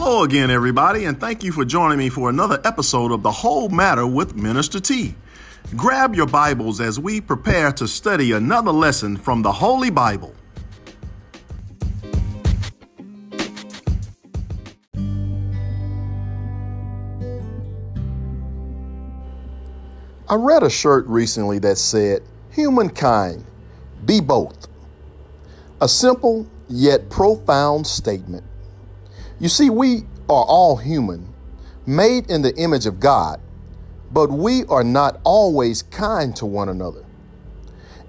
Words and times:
Hello 0.00 0.22
again, 0.22 0.48
everybody, 0.48 1.06
and 1.06 1.18
thank 1.18 1.42
you 1.42 1.50
for 1.50 1.64
joining 1.64 1.98
me 1.98 2.08
for 2.08 2.30
another 2.30 2.60
episode 2.64 3.10
of 3.10 3.24
The 3.24 3.32
Whole 3.32 3.68
Matter 3.68 4.06
with 4.06 4.36
Minister 4.36 4.78
T. 4.78 5.16
Grab 5.76 6.14
your 6.14 6.28
Bibles 6.28 6.80
as 6.80 7.00
we 7.00 7.20
prepare 7.20 7.72
to 7.72 7.88
study 7.88 8.30
another 8.30 8.70
lesson 8.70 9.16
from 9.16 9.42
the 9.42 9.50
Holy 9.50 9.90
Bible. 9.90 10.32
I 20.28 20.36
read 20.36 20.62
a 20.62 20.70
shirt 20.70 21.08
recently 21.08 21.58
that 21.58 21.76
said, 21.76 22.22
Humankind, 22.52 23.44
be 24.04 24.20
both. 24.20 24.68
A 25.80 25.88
simple 25.88 26.46
yet 26.68 27.10
profound 27.10 27.84
statement. 27.84 28.44
You 29.40 29.48
see, 29.48 29.70
we 29.70 29.98
are 30.28 30.44
all 30.44 30.76
human, 30.76 31.32
made 31.86 32.28
in 32.28 32.42
the 32.42 32.56
image 32.56 32.86
of 32.86 32.98
God, 32.98 33.40
but 34.10 34.30
we 34.30 34.64
are 34.64 34.82
not 34.82 35.20
always 35.22 35.82
kind 35.82 36.34
to 36.36 36.46
one 36.46 36.68
another. 36.68 37.04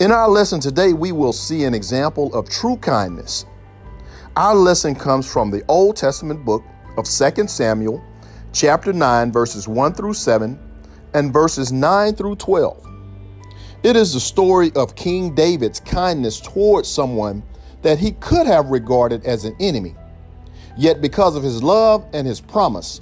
In 0.00 0.10
our 0.10 0.28
lesson 0.28 0.58
today, 0.58 0.94
we 0.94 1.12
will 1.12 1.34
see 1.34 1.64
an 1.64 1.74
example 1.74 2.32
of 2.34 2.48
true 2.48 2.76
kindness. 2.76 3.44
Our 4.36 4.54
lesson 4.54 4.94
comes 4.94 5.30
from 5.30 5.50
the 5.50 5.62
Old 5.68 5.96
Testament 5.96 6.46
book 6.46 6.64
of 6.96 7.04
2 7.04 7.46
Samuel, 7.46 8.02
chapter 8.54 8.94
9, 8.94 9.30
verses 9.30 9.68
1 9.68 9.92
through 9.92 10.14
7, 10.14 10.58
and 11.12 11.30
verses 11.30 11.72
9 11.72 12.14
through 12.14 12.36
12. 12.36 12.86
It 13.82 13.96
is 13.96 14.14
the 14.14 14.20
story 14.20 14.72
of 14.74 14.96
King 14.96 15.34
David's 15.34 15.80
kindness 15.80 16.40
towards 16.40 16.88
someone 16.88 17.42
that 17.82 17.98
he 17.98 18.12
could 18.12 18.46
have 18.46 18.70
regarded 18.70 19.26
as 19.26 19.44
an 19.44 19.54
enemy. 19.60 19.94
Yet, 20.78 21.00
because 21.00 21.34
of 21.34 21.42
his 21.42 21.60
love 21.60 22.06
and 22.12 22.24
his 22.24 22.40
promise, 22.40 23.00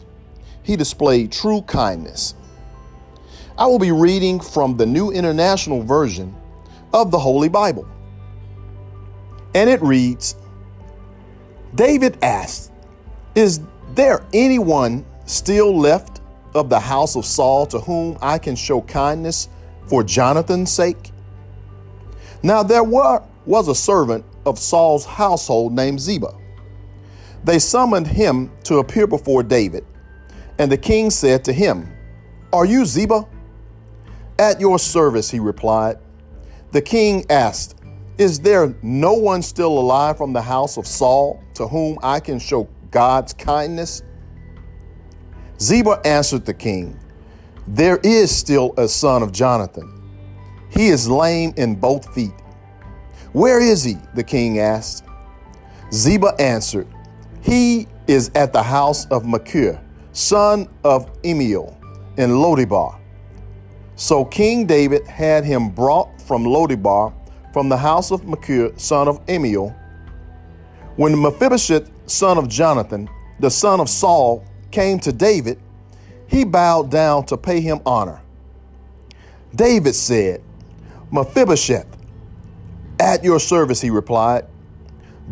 he 0.63 0.77
displayed 0.77 1.31
true 1.31 1.61
kindness. 1.61 2.35
I 3.59 3.67
will 3.67 3.79
be 3.79 3.93
reading 3.93 4.41
from 4.41 4.79
the 4.79 4.87
New 4.87 5.11
International 5.11 5.83
Version 5.83 6.35
of 6.95 7.11
the 7.11 7.19
Holy 7.19 7.51
Bible. 7.51 7.87
And 9.55 9.69
it 9.69 9.83
reads 9.83 10.37
David 11.75 12.17
asked, 12.23 12.73
Is 13.35 13.61
there 13.95 14.25
anyone 14.33 15.05
still 15.27 15.79
left 15.79 16.23
of 16.55 16.71
the 16.71 16.81
house 16.81 17.15
of 17.15 17.27
Saul 17.27 17.67
to 17.67 17.79
whom 17.81 18.17
I 18.23 18.39
can 18.39 18.57
show 18.57 18.81
kindness 18.81 19.51
for 19.87 20.03
Jonathan's 20.03 20.73
sake? 20.73 21.11
Now 22.43 22.63
there 22.63 22.85
were, 22.85 23.23
was 23.45 23.69
a 23.69 23.75
servant 23.75 24.25
of 24.47 24.59
Saul's 24.59 25.05
household 25.05 25.75
named 25.75 26.01
Ziba 26.01 26.33
they 27.45 27.59
summoned 27.59 28.07
him 28.07 28.51
to 28.65 28.79
appear 28.79 29.07
before 29.07 29.43
David. 29.43 29.85
And 30.59 30.71
the 30.71 30.79
king 30.79 31.11
said 31.11 31.45
to 31.45 31.53
him, 31.53 31.93
Are 32.53 32.65
you 32.65 32.85
Ziba? 32.85 33.27
At 34.39 34.61
your 34.61 34.79
service, 34.79 35.31
he 35.31 35.39
replied. 35.39 35.97
The 36.73 36.83
king 36.83 37.25
asked, 37.31 37.77
Is 38.19 38.41
there 38.41 38.75
no 38.83 39.15
one 39.15 39.43
still 39.43 39.79
alive 39.79 40.17
from 40.17 40.33
the 40.33 40.43
house 40.43 40.77
of 40.77 40.87
Saul 40.87 41.43
to 41.55 41.67
whom 41.67 41.99
I 42.03 42.21
can 42.21 42.39
show 42.39 42.69
God's 42.91 43.33
kindness? 43.33 44.03
Ziba 45.61 46.01
answered 46.05 46.45
the 46.45 46.55
king, 46.55 46.99
There 47.67 47.99
is 48.03 48.35
still 48.35 48.75
a 48.77 48.89
son 48.89 49.23
of 49.23 49.33
Jonathan. 49.33 50.03
He 50.69 50.89
is 50.89 51.09
lame 51.09 51.55
in 51.57 51.77
both 51.77 52.13
feet. 52.15 52.35
Where 53.33 53.61
is 53.61 53.83
he? 53.83 53.97
the 54.15 54.25
king 54.25 54.59
asked. 54.59 55.05
Ziba 55.93 56.35
answered, 56.39 56.89
he 57.47 57.87
is 58.09 58.33
at 58.35 58.53
the 58.53 58.63
house 58.63 59.07
of 59.07 59.25
Machir, 59.25 59.81
son 60.13 60.69
of 60.83 61.11
Ammiel, 61.23 61.77
in 62.19 62.31
Lodebar. 62.31 62.99
So 63.95 64.25
King 64.25 64.67
David 64.67 65.07
had 65.07 65.45
him 65.45 65.71
brought 65.71 66.21
from 66.21 66.43
Lodebar, 66.45 67.15
from 67.53 67.69
the 67.69 67.77
house 67.77 68.11
of 68.11 68.27
Machir, 68.27 68.73
son 68.77 69.07
of 69.07 69.25
Ammiel. 69.27 69.75
When 70.97 71.21
Mephibosheth, 71.23 71.89
son 72.07 72.37
of 72.37 72.49
Jonathan, 72.49 73.09
the 73.39 73.51
son 73.51 73.79
of 73.79 73.89
Saul, 73.89 74.45
came 74.73 74.99
to 75.01 75.13
David, 75.13 75.61
he 76.27 76.45
bowed 76.45 76.91
down 76.91 77.27
to 77.27 77.37
pay 77.37 77.61
him 77.61 77.81
honor. 77.87 78.21
David 79.55 79.95
said, 79.95 80.43
Mephibosheth, 81.13 81.87
at 82.99 83.23
your 83.23 83.39
service, 83.39 83.81
he 83.81 83.91
replied. 83.91 84.47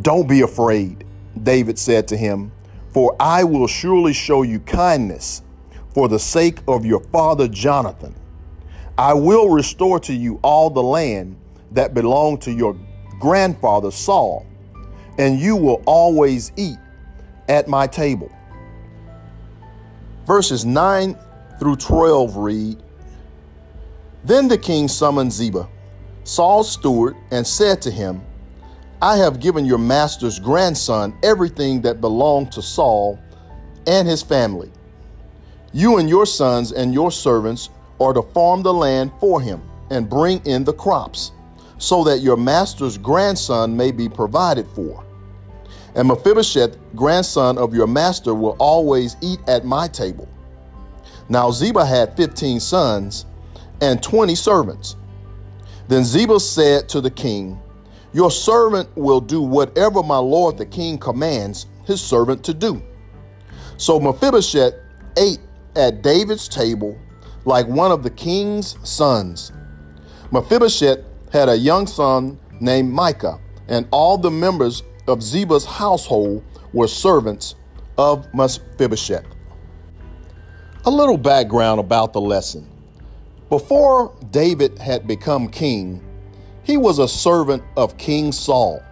Don't 0.01 0.29
be 0.29 0.43
afraid. 0.43 1.04
David 1.43 1.79
said 1.79 2.09
to 2.09 2.17
him, 2.17 2.53
For 2.93 3.17
I 3.19 3.45
will 3.45 3.67
surely 3.67 4.13
show 4.13 4.43
you 4.43 4.61
kindness 4.61 5.43
for 5.91 6.09
the 6.09 6.19
sake 6.19 6.59
of 6.69 6.85
your 6.85 7.01
father 7.01 7.49
Jonathan. 7.49 8.15
I 8.97 9.15
will 9.15 9.49
restore 9.49 9.99
to 10.01 10.13
you 10.13 10.39
all 10.43 10.71
the 10.71 10.83
land 10.83 11.37
that 11.73 11.95
belonged 11.95 12.43
to 12.43 12.53
your 12.53 12.77
grandfather 13.19 13.91
Saul, 13.91 14.47
and 15.19 15.39
you 15.39 15.57
will 15.57 15.83
always 15.87 16.53
eat 16.57 16.79
at 17.49 17.69
my 17.69 17.87
table. 17.87 18.31
Verses 20.27 20.65
9 20.65 21.17
through 21.59 21.77
12 21.77 22.37
read 22.37 22.83
Then 24.25 24.49
the 24.49 24.59
king 24.59 24.89
summoned 24.89 25.33
Ziba, 25.33 25.69
Saul's 26.25 26.71
steward, 26.71 27.17
and 27.31 27.47
said 27.47 27.83
to 27.83 27.91
him, 27.91 28.23
I 29.05 29.19
have 29.19 29.39
given 29.39 29.67
your 29.67 29.77
master's 29.77 30.39
grandson 30.39 31.15
everything 31.23 31.83
that 31.83 32.01
belonged 32.01 32.51
to 32.53 32.63
Saul 32.63 33.19
and 33.87 34.09
his 34.09 34.23
family. 34.23 34.73
You 35.75 35.99
and 35.99 36.09
your 36.09 36.25
sons 36.25 36.73
and 36.73 36.95
your 36.95 37.13
servants 37.13 37.69
are 38.01 38.15
to 38.15 38.23
farm 38.23 38.63
the 38.63 38.73
land 38.73 39.13
for 39.21 39.43
him 39.43 39.61
and 39.91 40.09
bring 40.09 40.41
in 40.47 40.65
the 40.65 40.73
crops, 40.73 41.33
so 41.77 42.03
that 42.05 42.21
your 42.21 42.39
master's 42.39 42.97
grandson 42.97 43.77
may 43.77 43.93
be 43.93 44.09
provided 44.09 44.67
for. 44.69 45.05
And 45.95 46.09
Mephibosheth, 46.09 46.79
grandson 46.95 47.59
of 47.59 47.75
your 47.75 47.87
master, 47.87 48.33
will 48.33 48.57
always 48.59 49.19
eat 49.21 49.41
at 49.47 49.67
my 49.67 49.87
table. 49.87 50.27
Now 51.29 51.51
Ziba 51.51 51.85
had 51.85 52.17
fifteen 52.17 52.59
sons 52.59 53.27
and 53.83 54.03
twenty 54.03 54.35
servants. 54.35 54.97
Then 55.89 56.05
Ziba 56.05 56.41
said 56.41 56.89
to 56.89 57.03
the 57.03 57.11
king, 57.11 57.61
your 58.15 58.31
servant 58.31 58.89
will 58.97 59.21
do 59.21 59.43
whatever 59.43 60.03
my 60.03 60.17
lord 60.17 60.57
the 60.57 60.65
king 60.65 60.97
commands 60.97 61.67
his 61.85 62.01
servant 62.01 62.43
to 62.45 62.55
do. 62.55 62.83
So 63.77 63.99
Mephibosheth 63.99 64.75
ate 65.19 65.41
at 65.77 66.03
David's 66.03 66.49
table 66.49 66.97
like 67.45 67.67
one 67.67 67.91
of 67.91 68.03
the 68.03 68.11
king's 68.11 68.77
sons. 68.89 69.53
Mephibosheth 70.31 71.01
had 71.33 71.49
a 71.49 71.57
young 71.57 71.87
son 71.87 72.39
named 72.61 72.93
Micah, 72.93 73.41
and 73.69 73.87
all 73.91 74.17
the 74.17 74.31
members 74.31 74.83
of 75.09 75.19
Ziba's 75.19 75.65
household 75.65 76.45
were 76.73 76.89
servants 76.89 77.57
of 77.99 78.33
Mephibosheth. 78.33 79.27
A 80.87 80.91
little 80.91 81.19
background 81.19 81.81
about 81.81 82.13
the 82.13 82.21
lesson. 82.21 82.69
Before 83.49 84.15
David 84.31 84.79
had 84.79 85.07
become 85.07 85.49
king, 85.49 86.04
he 86.65 86.77
was 86.77 86.99
a 86.99 87.07
servant 87.07 87.63
of 87.77 87.97
King 87.99 88.33
Saul. 88.33 88.83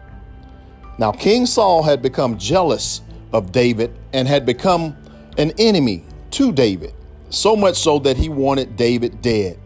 Now, 0.98 1.10
King 1.10 1.46
Saul 1.46 1.82
had 1.82 2.02
become 2.02 2.38
jealous 2.38 3.00
of 3.32 3.50
David 3.50 3.98
and 4.12 4.28
had 4.28 4.44
become 4.46 4.96
an 5.38 5.52
enemy 5.58 6.04
to 6.32 6.52
David, 6.52 6.94
so 7.30 7.56
much 7.56 7.76
so 7.76 7.98
that 8.00 8.16
he 8.16 8.28
wanted 8.28 8.76
David 8.76 9.22
dead. 9.22 9.58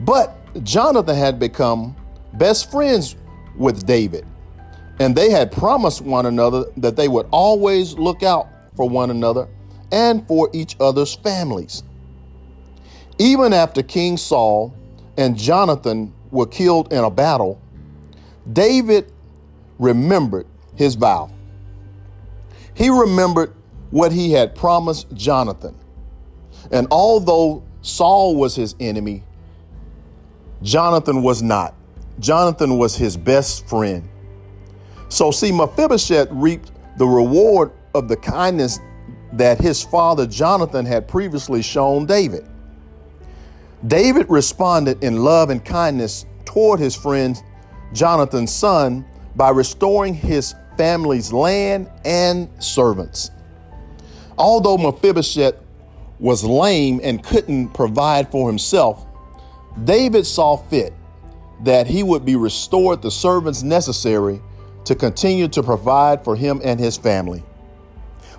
But 0.00 0.36
Jonathan 0.62 1.16
had 1.16 1.38
become 1.38 1.96
best 2.34 2.70
friends 2.70 3.16
with 3.56 3.84
David, 3.84 4.24
and 5.00 5.14
they 5.14 5.30
had 5.30 5.50
promised 5.50 6.02
one 6.02 6.26
another 6.26 6.64
that 6.76 6.96
they 6.96 7.08
would 7.08 7.26
always 7.32 7.94
look 7.94 8.22
out 8.22 8.48
for 8.76 8.88
one 8.88 9.10
another 9.10 9.48
and 9.90 10.26
for 10.28 10.50
each 10.52 10.76
other's 10.78 11.14
families. 11.16 11.82
Even 13.18 13.52
after 13.52 13.82
King 13.82 14.16
Saul 14.16 14.74
and 15.16 15.36
Jonathan 15.36 16.12
were 16.30 16.46
killed 16.46 16.92
in 16.92 17.04
a 17.04 17.10
battle, 17.10 17.60
David 18.52 19.12
remembered 19.78 20.46
his 20.74 20.94
vow. 20.94 21.30
He 22.74 22.90
remembered 22.90 23.54
what 23.90 24.12
he 24.12 24.32
had 24.32 24.54
promised 24.54 25.12
Jonathan. 25.14 25.74
And 26.70 26.86
although 26.90 27.62
Saul 27.82 28.36
was 28.36 28.54
his 28.54 28.74
enemy, 28.80 29.22
Jonathan 30.62 31.22
was 31.22 31.42
not. 31.42 31.74
Jonathan 32.18 32.78
was 32.78 32.96
his 32.96 33.16
best 33.16 33.68
friend. 33.68 34.08
So, 35.08 35.30
see, 35.30 35.52
Mephibosheth 35.52 36.28
reaped 36.30 36.72
the 36.98 37.06
reward 37.06 37.72
of 37.94 38.08
the 38.08 38.16
kindness 38.16 38.80
that 39.32 39.60
his 39.60 39.82
father 39.82 40.26
Jonathan 40.26 40.84
had 40.84 41.06
previously 41.06 41.62
shown 41.62 42.06
David. 42.06 42.46
David 43.86 44.26
responded 44.28 45.02
in 45.02 45.22
love 45.22 45.50
and 45.50 45.64
kindness 45.64 46.24
toward 46.44 46.80
his 46.80 46.94
friend 46.94 47.36
Jonathan's 47.92 48.52
son 48.52 49.04
by 49.34 49.50
restoring 49.50 50.14
his 50.14 50.54
family's 50.76 51.32
land 51.32 51.90
and 52.04 52.48
servants. 52.62 53.30
Although 54.38 54.78
Mephibosheth 54.78 55.56
was 56.18 56.44
lame 56.44 57.00
and 57.02 57.22
couldn't 57.22 57.68
provide 57.70 58.30
for 58.30 58.48
himself, 58.48 59.06
David 59.84 60.26
saw 60.26 60.56
fit 60.56 60.92
that 61.64 61.86
he 61.86 62.02
would 62.02 62.24
be 62.24 62.36
restored 62.36 63.02
the 63.02 63.10
servants 63.10 63.62
necessary 63.62 64.40
to 64.84 64.94
continue 64.94 65.48
to 65.48 65.62
provide 65.62 66.22
for 66.24 66.36
him 66.36 66.60
and 66.64 66.78
his 66.78 66.96
family. 66.96 67.42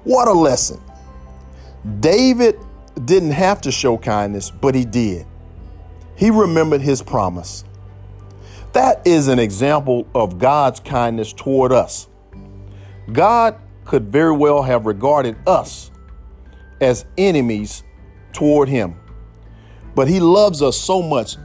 What 0.04 0.28
a 0.28 0.34
lesson! 0.34 0.80
David 2.00 2.60
didn't 3.06 3.32
have 3.32 3.62
to 3.62 3.72
show 3.72 3.98
kindness, 3.98 4.52
but 4.52 4.76
he 4.76 4.86
did. 4.86 5.26
He 6.16 6.32
remembered 6.32 6.82
his 6.82 7.02
promise. 7.02 7.64
That 8.74 9.06
is 9.06 9.28
an 9.28 9.40
example 9.40 10.08
of 10.14 10.40
God's 10.40 10.80
kindness 10.80 11.34
toward 11.34 11.72
us. 11.72 12.08
God 13.12 13.60
could 13.86 14.12
very 14.12 14.36
well 14.36 14.62
have 14.62 14.86
regarded 14.86 15.38
us 15.48 15.92
as 16.82 17.06
enemies 17.18 17.84
toward 18.34 18.70
him. 18.70 18.96
But 19.96 20.08
he 20.08 20.20
loves 20.20 20.62
us 20.62 20.78
so 20.78 21.02
much 21.02 21.38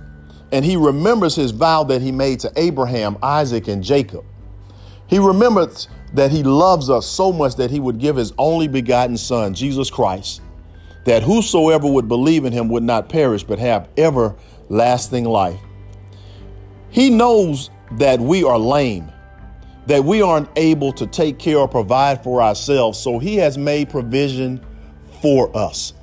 and 0.52 0.64
he 0.64 0.76
remembers 0.76 1.34
his 1.34 1.50
vow 1.50 1.84
that 1.84 2.02
he 2.02 2.12
made 2.12 2.40
to 2.40 2.52
Abraham, 2.56 3.16
Isaac, 3.22 3.68
and 3.68 3.82
Jacob. 3.82 4.24
He 5.06 5.18
remembers 5.18 5.88
that 6.12 6.30
he 6.30 6.42
loves 6.42 6.90
us 6.90 7.06
so 7.06 7.32
much 7.32 7.56
that 7.56 7.70
he 7.70 7.80
would 7.80 7.98
give 7.98 8.16
his 8.16 8.32
only 8.36 8.68
begotten 8.68 9.16
son, 9.16 9.54
Jesus 9.54 9.90
Christ, 9.90 10.42
that 11.04 11.22
whosoever 11.22 11.90
would 11.90 12.08
believe 12.08 12.44
in 12.44 12.52
him 12.52 12.68
would 12.68 12.82
not 12.82 13.08
perish 13.08 13.42
but 13.42 13.58
have 13.58 13.88
everlasting 13.96 15.24
life. 15.24 15.58
He 16.90 17.10
knows 17.10 17.70
that 17.92 18.20
we 18.20 18.44
are 18.44 18.58
lame, 18.58 19.10
that 19.86 20.04
we 20.04 20.22
aren't 20.22 20.48
able 20.56 20.92
to 20.92 21.06
take 21.06 21.38
care 21.38 21.58
or 21.58 21.68
provide 21.68 22.22
for 22.22 22.42
ourselves, 22.42 22.98
so 22.98 23.18
he 23.18 23.36
has 23.36 23.58
made 23.58 23.90
provision 23.90 24.64
for 25.20 25.54
us. 25.56 25.94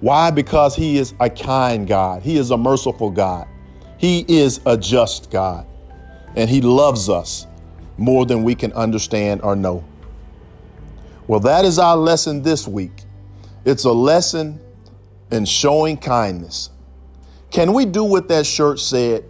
Why? 0.00 0.30
Because 0.30 0.74
he 0.74 0.98
is 0.98 1.14
a 1.20 1.30
kind 1.30 1.86
God, 1.86 2.22
he 2.22 2.36
is 2.36 2.50
a 2.50 2.56
merciful 2.56 3.10
God. 3.10 3.46
He 4.02 4.24
is 4.26 4.60
a 4.66 4.76
just 4.76 5.30
God, 5.30 5.64
and 6.34 6.50
He 6.50 6.60
loves 6.60 7.08
us 7.08 7.46
more 7.98 8.26
than 8.26 8.42
we 8.42 8.56
can 8.56 8.72
understand 8.72 9.42
or 9.42 9.54
know. 9.54 9.84
Well, 11.28 11.38
that 11.38 11.64
is 11.64 11.78
our 11.78 11.96
lesson 11.96 12.42
this 12.42 12.66
week. 12.66 13.04
It's 13.64 13.84
a 13.84 13.92
lesson 13.92 14.60
in 15.30 15.44
showing 15.44 15.96
kindness. 15.96 16.70
Can 17.50 17.72
we 17.72 17.84
do 17.84 18.04
what 18.04 18.28
that 18.28 18.46
shirt 18.46 18.80
said? 18.80 19.24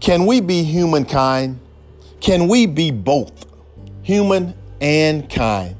Can 0.00 0.26
we 0.26 0.40
be 0.40 0.62
humankind? 0.62 1.60
Can 2.20 2.48
we 2.48 2.66
be 2.66 2.90
both 2.90 3.46
human 4.02 4.54
and 4.80 5.28
kind? 5.28 5.76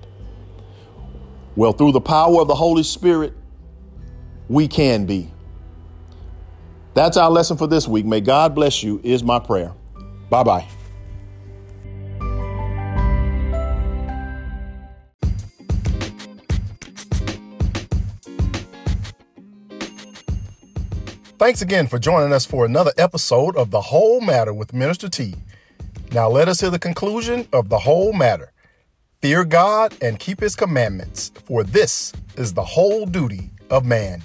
Well, 1.57 1.73
through 1.73 1.93
the 1.93 2.01
power 2.01 2.41
of 2.41 2.49
the 2.49 2.55
Holy 2.55 2.83
Spirit, 2.83 3.35
we 4.49 4.67
can 4.67 5.07
be. 5.07 5.31
That's 6.95 7.17
our 7.17 7.31
lesson 7.31 7.57
for 7.57 7.67
this 7.67 7.87
week. 7.87 8.05
May 8.05 8.21
God 8.21 8.55
bless 8.55 8.83
you, 8.83 9.01
is 9.05 9.23
my 9.23 9.39
prayer. 9.39 9.73
Bye 10.29 10.43
bye. 10.43 10.67
Thanks 21.41 21.63
again 21.63 21.87
for 21.87 21.99
joining 21.99 22.35
us 22.35 22.45
for 22.45 22.67
another 22.67 22.93
episode 22.99 23.57
of 23.57 23.71
The 23.71 23.81
Whole 23.81 24.21
Matter 24.21 24.53
with 24.53 24.75
Minister 24.75 25.09
T. 25.09 25.35
Now 26.13 26.29
let 26.29 26.49
us 26.49 26.61
hear 26.61 26.69
the 26.69 26.79
conclusion 26.79 27.49
of 27.55 27.71
the 27.71 27.79
whole 27.79 28.13
matter. 28.13 28.53
Fear 29.23 29.47
God 29.47 29.97
and 30.03 30.19
keep 30.19 30.41
his 30.41 30.55
commandments, 30.55 31.33
for 31.47 31.65
this 31.65 32.13
is 32.37 32.53
the 32.53 32.63
whole 32.63 33.07
duty 33.07 33.49
of 33.71 33.87
man. 33.87 34.23